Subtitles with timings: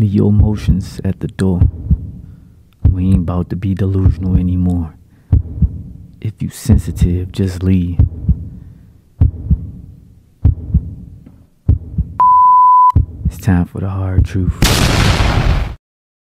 [0.00, 1.60] Leave your emotions at the door.
[2.88, 4.94] We ain't about to be delusional anymore.
[6.20, 7.98] If you sensitive, just leave.
[13.24, 14.56] It's time for the hard truth.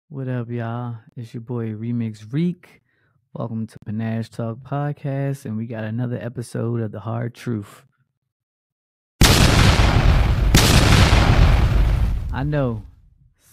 [0.08, 1.00] What up, y'all?
[1.18, 2.82] It's your boy Remix Reek.
[3.34, 7.84] Welcome to Panache Talk Podcast, and we got another episode of the hard truth.
[12.32, 12.84] I know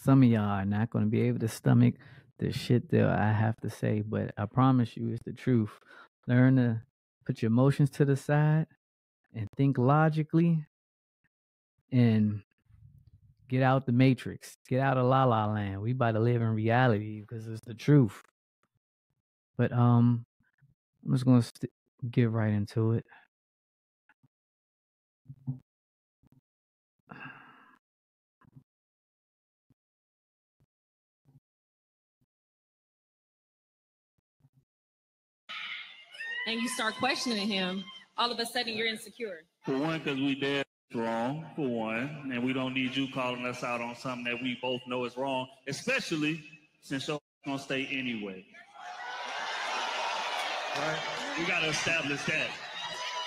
[0.04, 1.96] some of y'all are not going to be able to stomach
[2.38, 5.70] the shit that I have to say, but I promise you it's the truth.
[6.28, 6.82] Learn to
[7.26, 8.66] put your emotions to the side
[9.34, 10.66] and think logically
[11.92, 12.42] and
[13.48, 14.56] get out the matrix.
[14.68, 15.82] Get out of la la land.
[15.82, 18.22] We about to live in reality because it's the truth.
[19.58, 20.26] But um
[21.06, 21.72] I'm just going to st-
[22.10, 23.04] get right into it.
[36.46, 37.84] And you start questioning him,
[38.18, 39.42] all of a sudden you're insecure.
[39.64, 40.64] For one, because we dead
[40.94, 44.58] wrong, for one, and we don't need you calling us out on something that we
[44.62, 46.42] both know is wrong, especially
[46.80, 48.44] since you're gonna stay anyway.
[50.76, 50.98] Right?
[51.38, 52.48] We gotta establish that.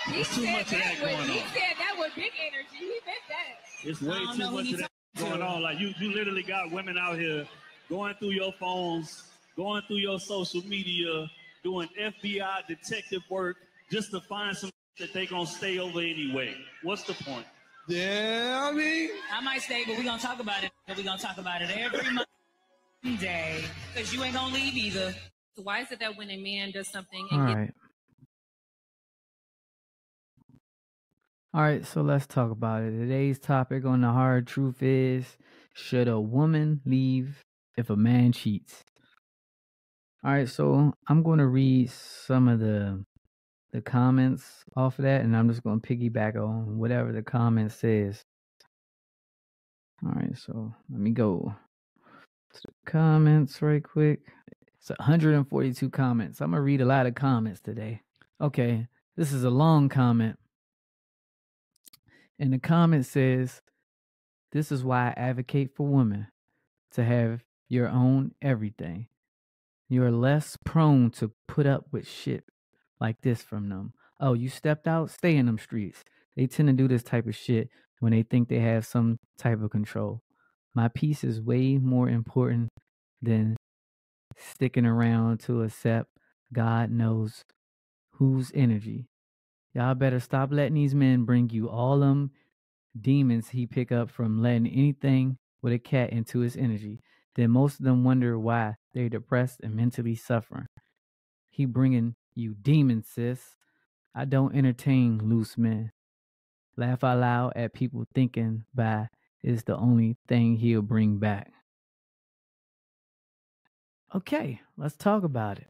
[0.06, 1.46] He There's too said much of that with- going He on.
[1.48, 2.78] said that with big energy.
[2.78, 3.84] He meant that.
[3.84, 5.44] It's way too much of that going to.
[5.46, 5.62] on.
[5.62, 7.46] Like you, you literally got women out here
[7.88, 9.24] going through your phones,
[9.56, 11.28] going through your social media,
[11.62, 13.56] doing FBI detective work
[13.90, 16.54] just to find some that they gonna stay over anyway.
[16.82, 17.46] What's the point?
[17.88, 20.70] Yeah, I mean, I might stay, but we're gonna talk about it.
[20.88, 22.18] We're gonna talk about it every
[23.16, 25.14] day because you ain't gonna leave either.
[25.56, 27.74] So why is it that when a man does something All and right.
[31.54, 32.90] All right, so let's talk about it.
[32.90, 35.38] Today's topic on the hard truth is
[35.72, 37.44] should a woman leave
[37.76, 38.84] if a man cheats?
[40.28, 43.02] All right, so I'm going to read some of the
[43.72, 47.72] the comments off of that and I'm just going to piggyback on whatever the comment
[47.72, 48.26] says.
[50.04, 51.54] All right, so let me go
[52.52, 54.20] to the comments right quick.
[54.78, 56.42] It's 142 comments.
[56.42, 58.02] I'm going to read a lot of comments today.
[58.38, 60.38] Okay, this is a long comment.
[62.38, 63.62] And the comment says,
[64.52, 66.26] This is why I advocate for women
[66.92, 67.40] to have
[67.70, 69.06] your own everything.
[69.88, 72.44] You're less prone to put up with shit
[73.00, 73.92] like this from them.
[74.20, 75.10] Oh, you stepped out?
[75.10, 76.04] Stay in them streets.
[76.36, 77.68] They tend to do this type of shit
[78.00, 80.22] when they think they have some type of control.
[80.74, 82.68] My peace is way more important
[83.22, 83.56] than
[84.36, 86.10] sticking around to accept
[86.52, 87.44] God knows
[88.12, 89.08] whose energy.
[89.74, 92.30] Y'all better stop letting these men bring you all them
[93.00, 97.00] demons he pick up from letting anything with a cat into his energy.
[97.38, 100.66] Then most of them wonder why they're depressed and mentally suffering.
[101.48, 103.54] He bringing you demons, sis.
[104.12, 105.92] I don't entertain loose men.
[106.76, 109.06] Laugh out loud at people thinking by
[109.40, 111.52] is the only thing he'll bring back.
[114.12, 115.68] Okay, let's talk about it.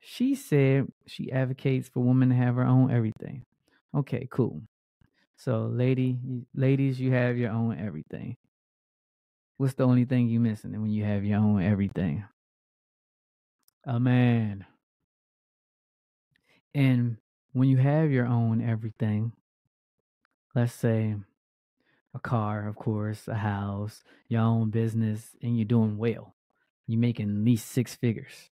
[0.00, 3.44] She said she advocates for women to have her own everything.
[3.94, 4.60] Okay, cool.
[5.36, 6.18] So, lady,
[6.52, 8.36] ladies, you have your own everything.
[9.60, 12.24] What's the only thing you missing when you have your own everything?
[13.84, 14.64] A man.
[16.74, 17.18] And
[17.52, 19.32] when you have your own everything,
[20.54, 21.14] let's say
[22.14, 26.34] a car, of course, a house, your own business, and you're doing well,
[26.86, 28.48] you're making at least six figures.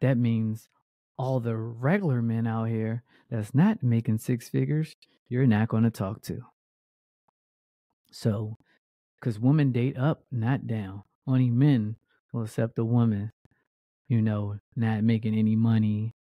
[0.00, 0.68] That means
[1.16, 4.96] all the regular men out here that's not making six figures,
[5.28, 6.40] you're not going to talk to.
[8.10, 8.56] So,
[9.20, 11.02] because women date up, not down.
[11.26, 11.96] Only men
[12.32, 13.32] will accept a woman,
[14.08, 16.14] you know, not making any money.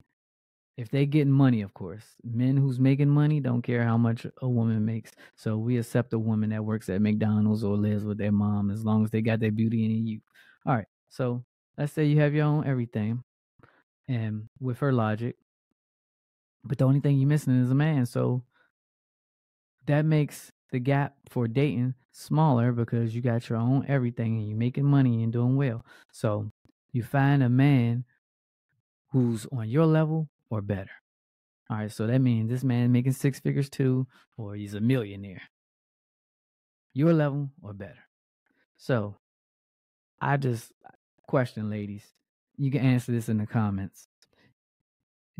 [0.78, 2.06] If they getting money, of course.
[2.24, 5.12] Men who's making money don't care how much a woman makes.
[5.36, 8.86] So we accept a woman that works at McDonald's or lives with their mom as
[8.86, 10.22] long as they got their beauty and you.
[10.66, 10.88] All right.
[11.10, 11.44] So
[11.78, 13.24] let's say you have your own everything.
[14.07, 15.36] And with her logic,
[16.63, 18.06] but the only thing you're missing is a man.
[18.06, 18.44] So
[19.86, 24.57] that makes the gap for dating smaller because you got your own everything and you're
[24.57, 25.86] making money and doing well.
[26.12, 26.51] So
[26.92, 28.06] you find a man
[29.12, 30.92] who's on your level or better.
[31.69, 34.07] All right, so that means this man making six figures too,
[34.38, 35.42] or he's a millionaire.
[36.94, 38.07] Your level or better.
[38.77, 39.18] So
[40.19, 40.89] I just uh,
[41.27, 42.04] question, ladies.
[42.57, 44.07] You can answer this in the comments.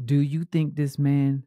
[0.04, 1.44] Do you think this man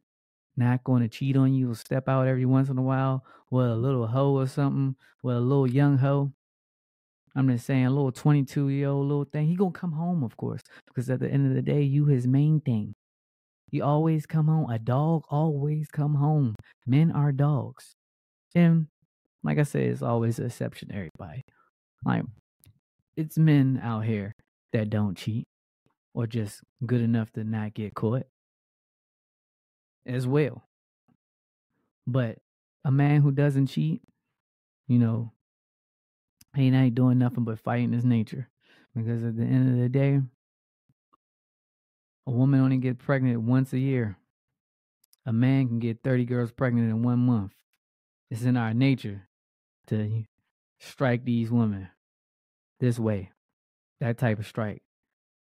[0.55, 3.67] not going to cheat on you or step out every once in a while with
[3.67, 6.31] a little hoe or something, with a little young hoe?
[7.35, 10.37] I'm just saying, a little 22 year old little thing, he gonna come home, of
[10.37, 12.93] course, because at the end of the day, you his main thing.
[13.71, 14.69] He always come home.
[14.69, 16.53] A dog always come home.
[16.85, 17.95] Men are dogs,
[18.53, 18.87] and
[19.43, 21.41] like I said, it's always an exception everybody.
[22.05, 22.23] Like
[23.17, 24.33] it's men out here
[24.73, 25.47] that don't cheat
[26.13, 28.23] or just good enough to not get caught
[30.05, 30.63] as well.
[32.05, 32.39] But
[32.83, 34.01] a man who doesn't cheat,
[34.87, 35.31] you know,
[36.55, 38.49] he ain't doing nothing but fighting his nature.
[38.95, 40.21] Because at the end of the day,
[42.27, 44.17] a woman only gets pregnant once a year.
[45.25, 47.53] A man can get 30 girls pregnant in one month.
[48.29, 49.27] It's in our nature
[49.87, 50.25] to
[50.79, 51.87] strike these women
[52.79, 53.31] this way.
[53.99, 54.83] That type of strike.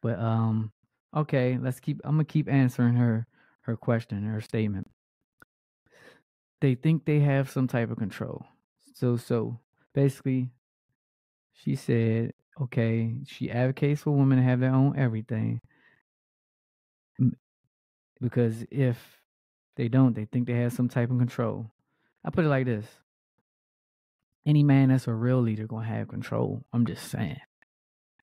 [0.03, 0.73] But um
[1.17, 3.27] okay, let's keep I'm gonna keep answering her
[3.71, 4.91] her question, her statement.
[6.61, 8.45] They think they have some type of control.
[8.95, 9.61] So so
[9.95, 10.51] basically
[11.53, 15.61] she said, okay, she advocates for women to have their own everything.
[18.21, 18.99] Because if
[19.77, 21.71] they don't, they think they have some type of control.
[22.25, 22.87] I put it like this.
[24.45, 26.65] Any man that's a real leader gonna have control.
[26.73, 27.41] I'm just saying.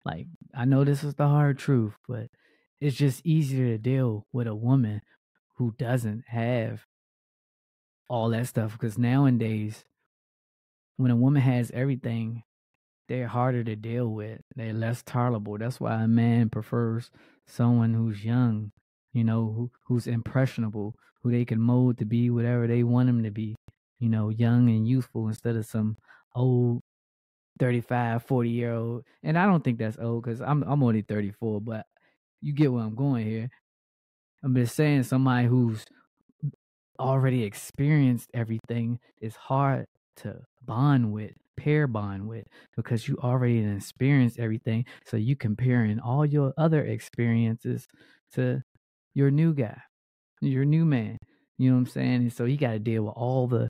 [0.06, 2.28] Like, I know this is the hard truth, but
[2.80, 5.02] it's just easier to deal with a woman
[5.58, 6.86] who doesn't have
[8.10, 8.74] all that stuff.
[8.74, 9.86] Because nowadays,
[10.98, 12.44] when a woman has everything,
[13.08, 14.42] they're harder to deal with.
[14.56, 15.58] They're less tolerable.
[15.58, 17.10] That's why a man prefers
[17.46, 18.72] someone who's young,
[19.14, 23.24] you know, who, who's impressionable, who they can mold to be whatever they want him
[23.24, 23.56] to be,
[24.00, 25.98] you know, young and youthful instead of some
[26.36, 26.82] old
[27.60, 29.04] 35, 40 year old.
[29.24, 31.86] And I don't think that's old because I'm I'm only 34, but
[32.42, 33.50] you get where I'm going here.
[34.44, 35.86] I'm just saying somebody who's
[37.00, 39.88] already experienced everything is hard
[40.18, 42.46] to bond with pair bond with
[42.76, 44.86] because you already experienced everything.
[45.06, 47.88] So you comparing all your other experiences
[48.34, 48.62] to
[49.14, 49.82] your new guy,
[50.42, 51.18] your new man.
[51.58, 52.16] You know what I'm saying?
[52.16, 53.68] And so you got to deal with all the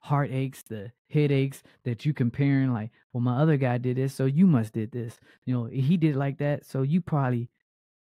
[0.00, 2.72] heartaches, the headaches that you comparing.
[2.72, 5.16] Like, well, my other guy did this, so you must did this.
[5.44, 7.48] You know, he did like that, so you probably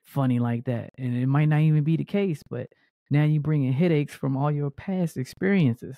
[0.05, 0.91] funny like that.
[0.97, 2.69] And it might not even be the case, but
[3.09, 5.97] now you're bringing headaches from all your past experiences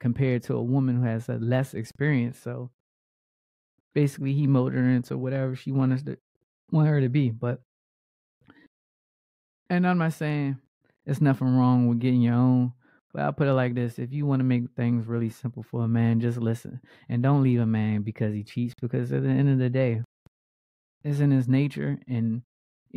[0.00, 2.38] compared to a woman who has a less experience.
[2.38, 2.70] So
[3.94, 6.18] basically, he molded her into whatever she wanted to
[6.70, 7.30] want her to be.
[7.30, 7.60] But
[9.68, 10.58] and I'm not saying
[11.04, 12.72] it's nothing wrong with getting your own.
[13.12, 15.84] But I'll put it like this: if you want to make things really simple for
[15.84, 18.74] a man, just listen and don't leave a man because he cheats.
[18.80, 20.02] Because at the end of the day,
[21.02, 22.42] it's in his nature, and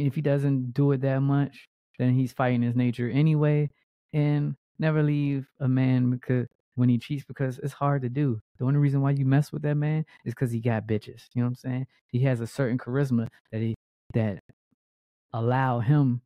[0.08, 1.68] if he doesn't do it that much,
[1.98, 3.70] then he's fighting his nature anyway.
[4.14, 8.40] And never leave a man because when he cheats because it's hard to do.
[8.58, 11.24] The only reason why you mess with that man is because he got bitches.
[11.34, 11.88] You know what I'm saying?
[12.08, 13.76] He has a certain charisma that he
[14.14, 14.40] that
[15.34, 16.22] allow him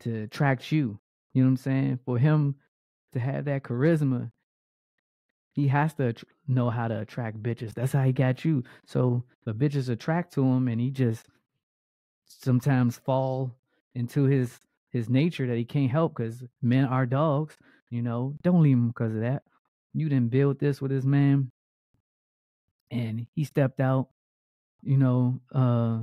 [0.00, 0.98] to attract you.
[1.34, 1.98] You know what I'm saying?
[2.04, 2.56] For him
[3.12, 4.30] to have that charisma,
[5.52, 6.14] he has to
[6.48, 7.74] know how to attract bitches.
[7.74, 8.64] That's how he got you.
[8.86, 11.26] So the bitches attract to him, and he just
[12.40, 13.54] sometimes fall
[13.94, 14.58] into his
[14.90, 17.56] his nature that he can't help because men are dogs.
[17.90, 19.42] You know, don't leave him because of that.
[19.94, 21.50] You didn't build this with this man
[22.90, 24.08] and he stepped out
[24.82, 26.00] you know uh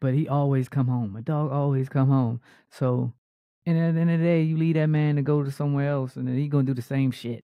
[0.00, 1.16] but he always come home.
[1.16, 2.42] A dog always come home.
[2.70, 3.14] So
[3.64, 5.88] and at the end of the day you leave that man to go to somewhere
[5.88, 7.42] else and then he gonna do the same shit.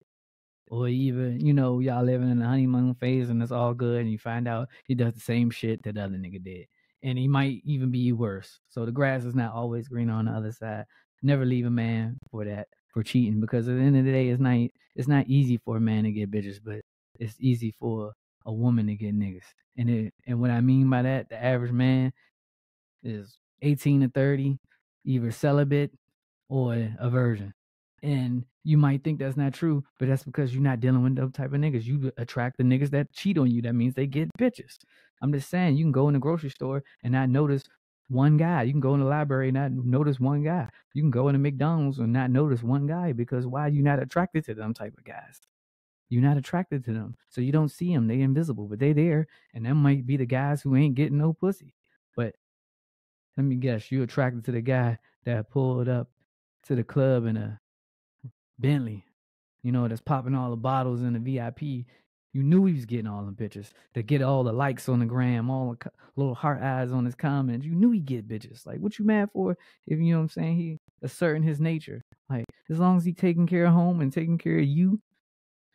[0.69, 4.11] Or even you know y'all living in the honeymoon phase and it's all good and
[4.11, 6.67] you find out he does the same shit that the other nigga did
[7.03, 10.32] and he might even be worse so the grass is not always green on the
[10.32, 10.86] other side
[11.22, 14.29] never leave a man for that for cheating because at the end of the day,
[14.29, 14.58] it's not
[14.96, 16.82] it's not easy for a man to get bitches, but
[17.20, 18.13] it's easy for
[18.46, 19.44] a woman to get niggas.
[19.77, 22.12] And it and what I mean by that, the average man
[23.03, 24.58] is 18 to 30,
[25.06, 25.91] either celibate
[26.50, 27.53] or a virgin.
[28.01, 31.34] And you might think that's not true, but that's because you're not dealing with those
[31.34, 31.84] type of niggas.
[31.84, 33.62] You attract the niggas that cheat on you.
[33.62, 34.77] That means they get bitches.
[35.21, 37.63] I'm just saying, you can go in the grocery store and not notice
[38.07, 38.63] one guy.
[38.63, 40.69] You can go in the library and not notice one guy.
[40.93, 44.01] You can go in a McDonald's and not notice one guy because why you not
[44.01, 45.39] attracted to them type of guys?
[46.09, 47.17] You're not attracted to them.
[47.29, 48.07] So you don't see them.
[48.07, 49.27] They invisible, but they there.
[49.53, 51.75] And them might be the guys who ain't getting no pussy.
[52.15, 52.35] But
[53.38, 56.09] let me guess, you attracted to the guy that pulled up
[56.63, 57.59] to the club in a
[58.57, 59.05] Bentley,
[59.63, 61.85] you know, that's popping all the bottles in the VIP
[62.33, 65.05] you knew he was getting all them bitches to get all the likes on the
[65.05, 67.65] gram, all the little heart eyes on his comments.
[67.65, 68.65] You knew he get bitches.
[68.67, 69.57] Like, what you mad for?
[69.88, 72.03] If you know what I'm saying, he asserting his nature.
[72.29, 75.01] Like, as long as he taking care of home and taking care of you,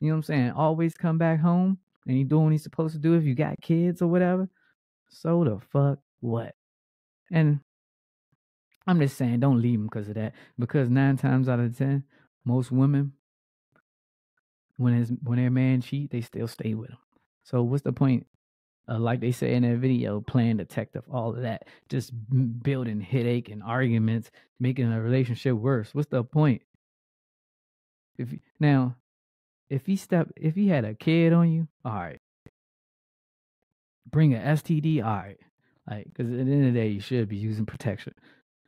[0.01, 0.51] you know what I'm saying.
[0.53, 1.79] Always come back home.
[2.07, 4.49] and he doing what he's supposed to do if you got kids or whatever,
[5.09, 6.55] so the fuck what?
[7.31, 7.61] And
[8.87, 10.35] I'm just saying, don't leave him because of that.
[10.59, 12.05] Because nine times out of ten,
[12.45, 13.13] most women,
[14.77, 16.99] when his when their man cheat, they still stay with him.
[17.45, 18.27] So what's the point?
[18.89, 22.13] Uh, like they say in that video, playing detective, all of that, just
[22.63, 25.95] building headache and arguments, making a relationship worse.
[25.95, 26.63] What's the point?
[28.19, 28.29] If
[28.61, 28.97] now,
[29.71, 32.21] if he step, if he had a kid on you, all right,
[34.11, 35.41] bring an STD, all right,
[35.91, 38.15] like because at the end of the day, you should be using protection.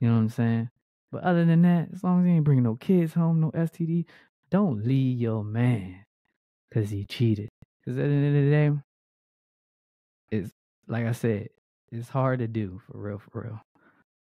[0.00, 0.70] You know what I'm saying?
[1.12, 4.06] But other than that, as long as he ain't bringing no kids home, no STD,
[4.50, 6.04] don't leave your man
[6.68, 7.48] because he cheated.
[7.80, 8.70] Because at the end of the day,
[10.30, 10.50] it's
[10.88, 11.48] like I said,
[11.90, 13.60] it's hard to do for real, for real.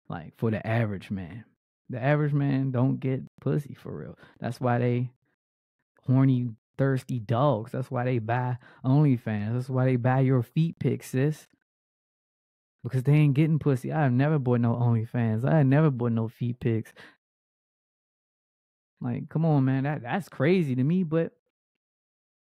[0.09, 1.45] Like for the average man.
[1.89, 4.17] The average man don't get pussy for real.
[4.39, 5.11] That's why they
[6.05, 7.71] horny, thirsty dogs.
[7.71, 9.53] That's why they buy OnlyFans.
[9.53, 11.47] That's why they buy your feet pics, sis
[12.87, 13.91] because they ain't getting pussy.
[13.91, 15.45] I've never bought no OnlyFans.
[15.45, 16.93] I never bought no feet pics.
[19.01, 19.83] Like, come on, man.
[19.83, 21.33] That that's crazy to me, but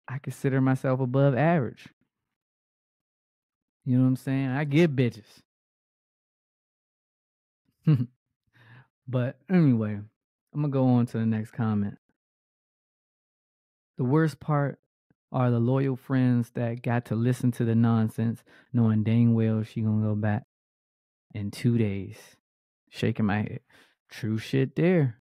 [0.07, 1.87] I consider myself above average.
[3.85, 4.49] You know what I'm saying?
[4.49, 5.41] I get bitches.
[9.07, 9.99] but anyway,
[10.53, 11.97] I'm gonna go on to the next comment.
[13.97, 14.79] The worst part
[15.31, 19.81] are the loyal friends that got to listen to the nonsense, knowing dang well she
[19.81, 20.43] gonna go back
[21.33, 22.17] in two days.
[22.89, 23.59] Shaking my head.
[24.09, 25.19] True shit there.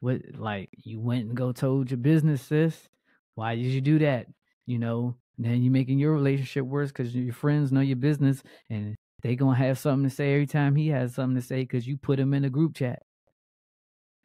[0.00, 2.88] What like you went and go told your business, sis?
[3.34, 4.26] Why did you do that?
[4.66, 8.96] You know, then you're making your relationship worse because your friends know your business and
[9.22, 11.96] they gonna have something to say every time he has something to say because you
[11.96, 13.02] put him in a group chat.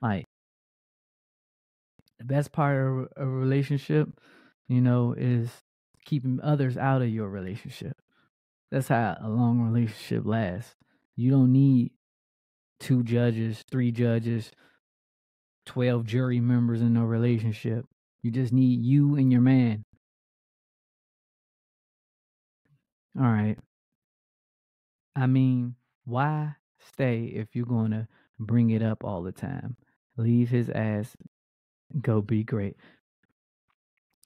[0.02, 0.26] Like
[2.20, 4.10] the best part of a relationship
[4.68, 5.50] you know, is
[6.06, 7.98] keeping others out of your relationship.
[8.72, 10.76] That's how a long relationship lasts.
[11.16, 11.92] You don't need
[12.80, 14.52] two judges, three judges,
[15.66, 17.86] 12 jury members in a relationship.
[18.22, 19.86] You just need you and your man.
[23.18, 23.58] All right.
[25.16, 26.56] I mean, why
[26.92, 28.08] stay if you're going to
[28.40, 29.78] bring it up all the time?
[30.18, 31.16] Leave his ass,
[32.02, 32.76] go be great.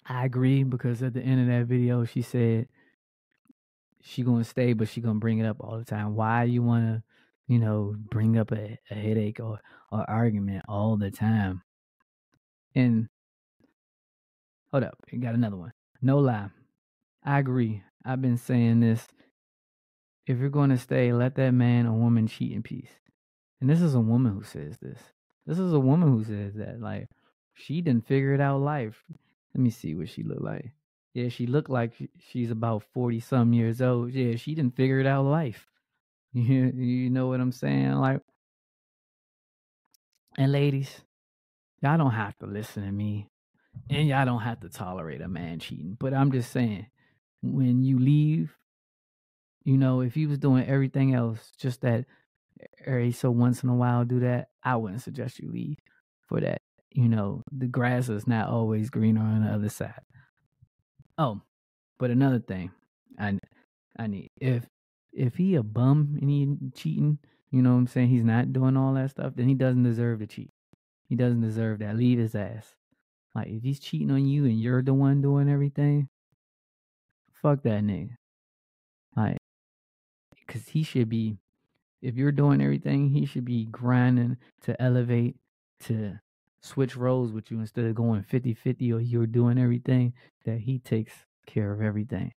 [0.06, 2.68] I agree because at the end of that video, she said
[4.02, 6.16] she gonna stay, but she gonna bring it up all the time.
[6.16, 7.04] Why you wanna,
[7.50, 9.60] you know, bring up a, a headache or
[9.92, 11.64] or argument all the time?
[12.76, 13.10] And
[14.72, 15.74] hold up, you got another one.
[16.02, 16.50] No lie,
[17.24, 17.84] I agree.
[18.06, 19.06] I've been saying this.
[20.26, 22.92] If you're gonna stay, let that man or woman cheat in peace.
[23.60, 25.00] And this is a woman who says this.
[25.46, 26.80] This is a woman who says that.
[26.80, 27.10] Like
[27.56, 29.04] she didn't figure it out life.
[29.56, 30.72] Let me see what she looked like.
[31.14, 34.14] Yeah, she looked like she's about 40 some years old.
[34.14, 35.66] Yeah, she didn't figure it out life.
[36.34, 37.94] You, you know what I'm saying?
[37.94, 38.22] Like,
[40.38, 41.02] and ladies,
[41.82, 43.28] y'all don't have to listen to me.
[43.90, 45.98] And y'all don't have to tolerate a man cheating.
[46.00, 46.86] But I'm just saying,
[47.42, 48.56] when you leave,
[49.64, 52.06] you know, if he was doing everything else, just that
[52.86, 55.78] every so once in a while do that, I wouldn't suggest you leave
[56.28, 60.02] for that you know, the grass is not always greener on the other side.
[61.18, 61.42] Oh,
[61.98, 62.72] but another thing,
[63.18, 63.38] I
[63.98, 64.66] I need if
[65.20, 67.20] if he a bum and he cheating,
[67.52, 68.08] you know what I'm saying?
[68.08, 70.52] He's not doing all that stuff, then he doesn't deserve to cheat.
[71.10, 71.98] He doesn't deserve that.
[71.98, 72.76] Leave his ass.
[73.36, 76.08] Like if he's cheating on you and you're the one doing everything,
[77.34, 78.16] fuck that nigga.
[79.16, 79.38] Like,
[80.48, 81.38] cause he should be.
[82.02, 85.36] If you're doing everything, he should be grinding to elevate
[85.82, 86.18] to
[86.62, 90.14] switch roles with you instead of going 50 50 or you're doing everything,
[90.46, 91.12] that he takes
[91.46, 92.32] care of everything.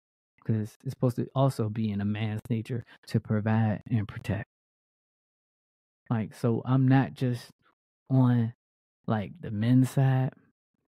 [0.45, 4.49] Because it's supposed to also be in a man's nature to provide and protect.
[6.11, 7.51] Like, so I'm not just
[8.11, 8.55] on
[9.07, 10.33] like the men's side.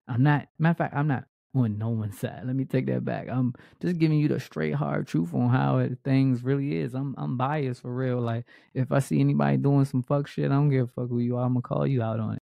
[0.08, 2.42] I'm not, matter of fact, I'm not on no one's side.
[2.44, 3.28] Let me take that back.
[3.30, 6.94] I'm just giving you the straight hard truth on how it, things really is.
[6.94, 8.20] I'm I'm biased for real.
[8.20, 8.44] Like
[8.75, 11.37] if I see anybody doing some fuck shit, I don't give a fuck who you
[11.37, 11.44] are.
[11.46, 12.42] I'm gonna call you out on it.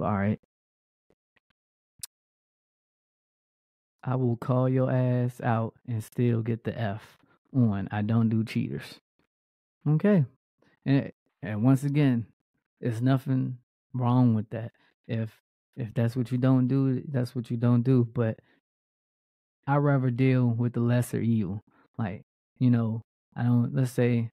[0.00, 0.40] All right.
[4.06, 7.16] I will call your ass out and still get the F
[7.54, 7.88] on.
[7.90, 9.00] I don't do cheaters.
[9.88, 10.24] Okay.
[10.84, 12.26] And and once again,
[12.80, 13.58] there's nothing
[13.94, 14.72] wrong with that.
[15.08, 15.30] If
[15.76, 18.04] if that's what you don't do, that's what you don't do.
[18.12, 18.40] But
[19.66, 21.64] I rather deal with the lesser evil.
[21.96, 22.24] Like,
[22.58, 23.02] you know,
[23.34, 24.30] I don't let's say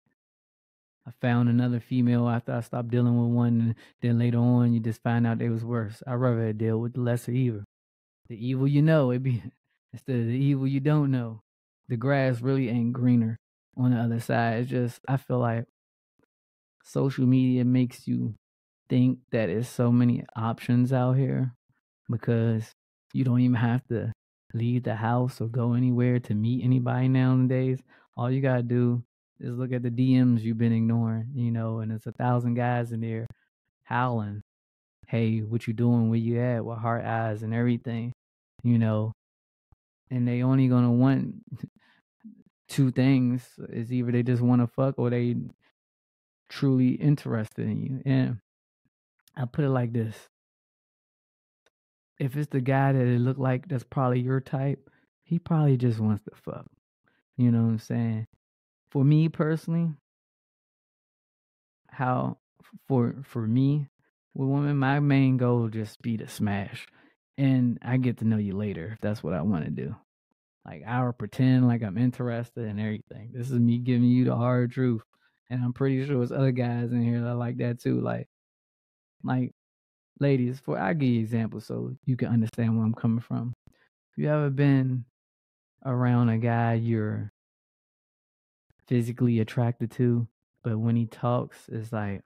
[1.07, 4.81] I found another female after I stopped dealing with one, and then later on you
[4.81, 6.03] just find out they was worse.
[6.05, 7.63] I'd rather deal with the lesser evil.
[8.27, 9.41] The evil you know, it be
[9.93, 11.41] instead of the evil you don't know.
[11.89, 13.37] The grass really ain't greener
[13.75, 14.61] on the other side.
[14.61, 15.65] It's just I feel like
[16.83, 18.35] social media makes you
[18.89, 21.53] think that there's so many options out here
[22.09, 22.71] because
[23.13, 24.11] you don't even have to
[24.53, 27.79] leave the house or go anywhere to meet anybody nowadays.
[28.17, 29.03] All you gotta do
[29.39, 32.91] is look at the DMs you've been ignoring, you know, and it's a thousand guys
[32.91, 33.27] in there
[33.83, 34.41] howling,
[35.07, 36.09] "Hey, what you doing?
[36.09, 36.65] Where you at?
[36.65, 38.13] With heart eyes and everything,
[38.63, 39.13] you know."
[40.11, 41.35] And they only gonna want
[42.67, 45.37] two things: is either they just want to fuck or they
[46.49, 48.01] truly interested in you.
[48.05, 48.39] And
[49.35, 50.29] I put it like this:
[52.19, 54.89] if it's the guy that it look like that's probably your type,
[55.23, 56.67] he probably just wants to fuck.
[57.37, 58.27] You know what I'm saying?
[58.91, 59.91] For me personally,
[61.87, 62.37] how
[62.87, 63.87] for for me
[64.33, 66.85] with women, my main goal just be to smash.
[67.37, 69.95] And I get to know you later if that's what I want to do.
[70.65, 73.31] Like I'll pretend like I'm interested in everything.
[73.33, 75.01] This is me giving you the hard truth.
[75.49, 77.99] And I'm pretty sure there's other guys in here that like that too.
[77.99, 78.27] Like
[79.23, 79.53] like
[80.19, 83.53] ladies, for I give you examples so you can understand where I'm coming from.
[83.67, 85.05] If you ever been
[85.85, 87.31] around a guy you're
[88.87, 90.27] physically attracted to,
[90.63, 92.21] but when he talks, it's like,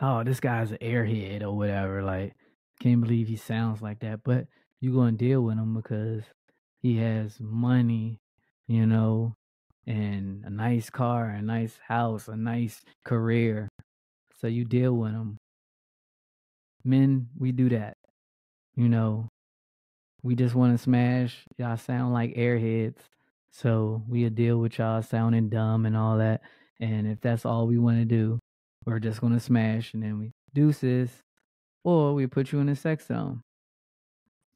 [0.00, 2.02] oh, this guy's an airhead or whatever.
[2.02, 2.34] Like,
[2.80, 4.20] can't believe he sounds like that.
[4.24, 4.46] But
[4.80, 6.24] you're going to deal with him because
[6.82, 8.20] he has money,
[8.68, 9.34] you know,
[9.86, 13.68] and a nice car, a nice house, a nice career.
[14.40, 15.38] So you deal with him.
[16.84, 17.96] Men, we do that.
[18.76, 19.28] You know,
[20.22, 21.44] we just want to smash.
[21.56, 22.98] Y'all sound like airheads.
[23.50, 26.42] So we'll deal with y'all sounding dumb and all that.
[26.78, 28.38] And if that's all we want to do,
[28.84, 31.10] we're just going to smash and then we deuces.
[31.86, 33.44] Or we put you in a sex zone.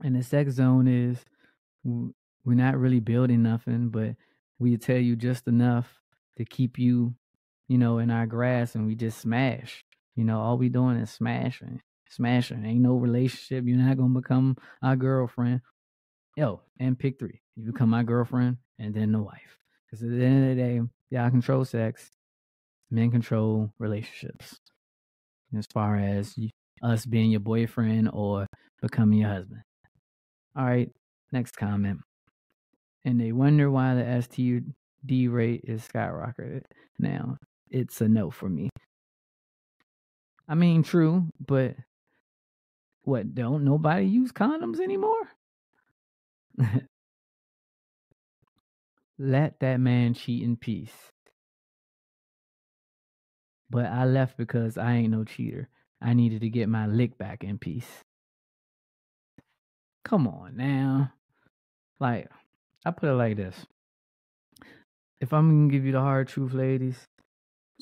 [0.03, 1.25] And the sex zone is
[1.85, 4.17] we're not really building nothing, but
[4.59, 6.00] we tell you just enough
[6.39, 7.15] to keep you,
[7.69, 9.85] you know, in our grass and we just smash.
[10.17, 12.65] You know, all we doing is smashing, smashing.
[12.65, 13.65] Ain't no relationship.
[13.65, 15.61] You're not gonna become our girlfriend.
[16.37, 17.43] Yo, and pick three.
[17.54, 19.57] You become my girlfriend and then the wife.
[19.87, 22.11] Because at the end of the day, y'all control sex.
[22.91, 24.59] Men control relationships.
[25.57, 26.37] As far as
[26.82, 28.47] us being your boyfriend or
[28.80, 29.62] becoming your husband.
[30.56, 30.90] All right,
[31.32, 32.00] next comment.
[33.04, 36.64] And they wonder why the STD rate is skyrocketed.
[36.99, 37.38] Now,
[37.71, 38.71] it's a no for me.
[40.49, 41.76] I mean, true, but
[43.02, 43.34] what?
[43.34, 45.28] Don't nobody use condoms anymore?
[49.19, 50.93] Let that man cheat in peace.
[53.71, 55.69] But I left because I ain't no cheater.
[56.02, 58.04] I needed to get my lick back in peace.
[60.04, 61.13] Come on now.
[61.99, 62.28] Like,
[62.84, 63.67] I put it like this.
[65.21, 67.06] If I'm gonna give you the hard truth, ladies,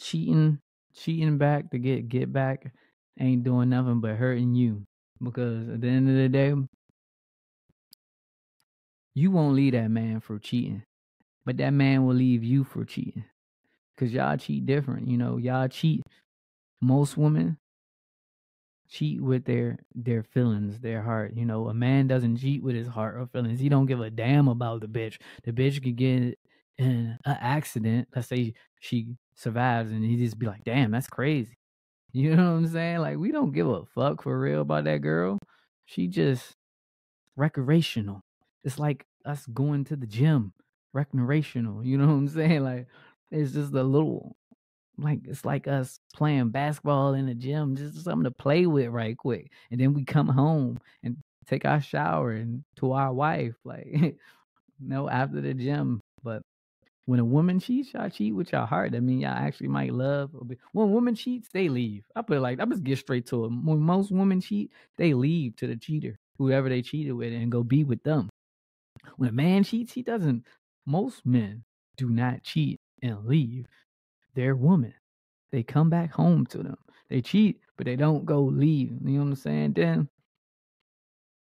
[0.00, 0.58] cheating,
[0.94, 2.72] cheating back to get get back
[3.20, 4.82] ain't doing nothing but hurting you.
[5.22, 6.54] Because at the end of the day,
[9.14, 10.82] you won't leave that man for cheating,
[11.44, 13.24] but that man will leave you for cheating.
[13.96, 15.38] Cause y'all cheat different, you know.
[15.38, 16.02] Y'all cheat.
[16.80, 17.58] Most women
[18.88, 21.34] cheat with their their feelings, their heart.
[21.34, 23.60] You know, a man doesn't cheat with his heart or feelings.
[23.60, 25.18] He don't give a damn about the bitch.
[25.44, 26.38] The bitch could get
[26.78, 28.08] in an accident.
[28.14, 31.54] Let's say she survives, and he just be like, "Damn, that's crazy."
[32.14, 32.98] You know what I'm saying?
[33.00, 35.38] Like we don't give a fuck for real about that girl.
[35.84, 36.54] She just
[37.36, 38.22] recreational.
[38.64, 40.54] It's like us going to the gym,
[40.94, 41.84] recreational.
[41.84, 42.64] You know what I'm saying?
[42.64, 42.86] Like
[43.30, 44.36] it's just a little
[44.98, 49.16] like it's like us playing basketball in the gym, just something to play with right
[49.16, 49.50] quick.
[49.70, 54.16] And then we come home and take our shower and to our wife, like
[54.80, 56.00] no after the gym.
[56.22, 56.42] But
[57.06, 58.94] when a woman cheats, y'all cheat with your heart.
[58.94, 60.30] I mean, y'all actually might love.
[60.72, 62.04] When a woman cheats, they leave.
[62.14, 63.48] I put it like I just get straight to it.
[63.48, 67.62] When most women cheat, they leave to the cheater, whoever they cheated with, and go
[67.62, 68.28] be with them.
[69.16, 70.44] When a man cheats, he doesn't.
[70.86, 71.64] Most men
[71.96, 73.66] do not cheat and leave
[74.38, 74.94] their woman.
[75.50, 76.78] They come back home to them.
[77.10, 78.92] They cheat, but they don't go leave.
[79.04, 79.72] You know what I'm saying?
[79.72, 80.08] Then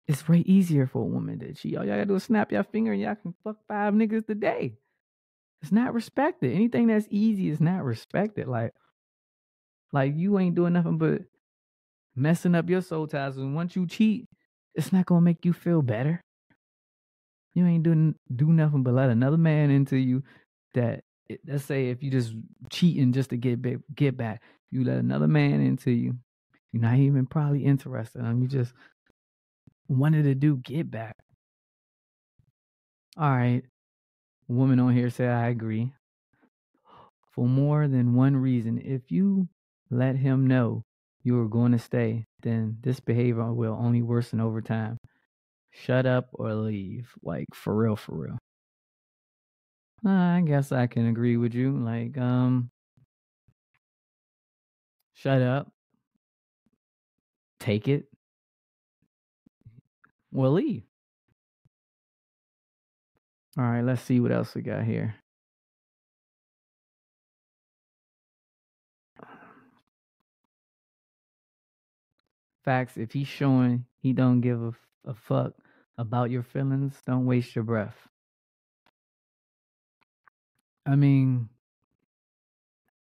[0.08, 1.76] it's way easier for a woman to cheat.
[1.76, 4.74] All y'all gotta do is snap your finger and y'all can fuck five niggas today.
[5.62, 6.52] It's not respected.
[6.52, 8.48] Anything that's easy is not respected.
[8.48, 8.72] Like,
[9.92, 11.22] like you ain't doing nothing but
[12.16, 13.36] messing up your soul ties.
[13.36, 14.26] And once you cheat,
[14.74, 16.20] it's not gonna make you feel better.
[17.54, 20.24] You ain't doing do nothing but let another man into you
[20.74, 21.04] that
[21.46, 22.34] let's say if you just
[22.70, 26.16] cheating just to get back, get back, you let another man into you.
[26.72, 28.42] You're not even probably interested in him.
[28.42, 28.72] You just
[29.88, 31.16] wanted to do get back.
[33.16, 33.62] All right.
[34.48, 35.92] Woman on here said, I agree.
[37.32, 39.48] For more than one reason, if you
[39.90, 40.82] let him know
[41.22, 44.98] you are going to stay, then this behavior will only worsen over time.
[45.70, 47.12] Shut up or leave.
[47.22, 48.38] Like, for real, for real.
[50.04, 51.72] I guess I can agree with you.
[51.72, 52.70] Like, um,
[55.14, 55.72] shut up,
[57.60, 58.06] take it,
[60.34, 60.84] or leave.
[63.58, 65.16] All right, let's see what else we got here.
[72.64, 74.72] Facts, if he's showing he don't give a,
[75.06, 75.54] a fuck
[75.96, 77.96] about your feelings, don't waste your breath.
[80.88, 81.50] I mean,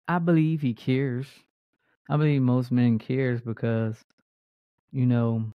[0.08, 1.28] I believe he cares.
[2.10, 3.98] I believe most men cares because,
[4.94, 5.52] you know,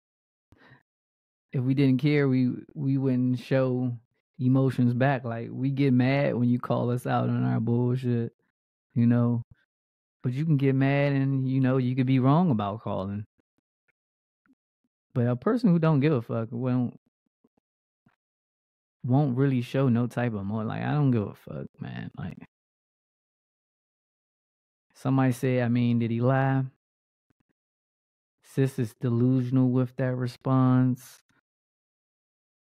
[1.53, 3.93] if we didn't care, we we wouldn't show
[4.41, 5.23] emotions back.
[5.23, 8.33] Like we get mad when you call us out on our bullshit,
[8.95, 9.43] you know.
[10.25, 13.27] But you can get mad and you know you could be wrong about calling.
[15.15, 16.99] But a person who don't give a fuck won't
[19.05, 22.11] won't really show no type of more like I don't give a fuck, man.
[22.17, 22.39] Like
[24.95, 26.65] somebody say, I mean, did he lie?
[28.43, 31.23] Sis is delusional with that response.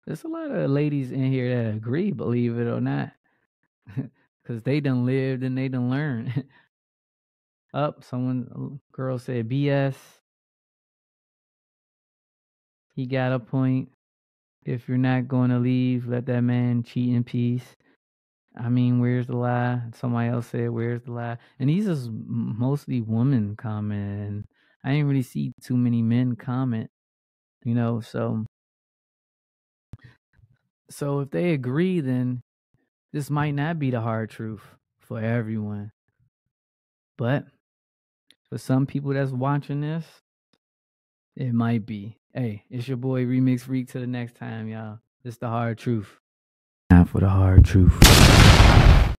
[0.07, 3.13] There's a lot of ladies in here that agree, believe it or not.
[4.47, 6.45] Cause they done lived and they done learned.
[7.75, 9.95] Up, someone uh, girl said BS.
[12.95, 13.91] He got a point.
[14.69, 17.75] If you're not going to leave, let that man cheat in peace.
[18.55, 19.81] I mean, where's the lie?
[19.95, 24.45] Somebody else said, "Where's the lie?" And these is mostly women comment.
[24.85, 26.91] I didn't really see too many men comment.
[27.65, 28.45] You know, so
[30.91, 32.43] so if they agree, then
[33.15, 34.63] this might not be the hard truth
[35.01, 35.93] for everyone.
[37.17, 37.47] But
[38.51, 40.05] for some people that's watching this,
[41.39, 42.17] it might be.
[42.35, 43.89] Hey, it's your boy Remix Freak.
[43.93, 44.99] To the next time, y'all.
[45.25, 46.19] It's the hard truth.
[46.91, 47.97] Time for the hard truth.